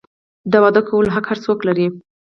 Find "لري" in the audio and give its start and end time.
1.67-1.87